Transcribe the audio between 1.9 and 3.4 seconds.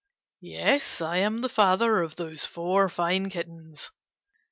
of those four fine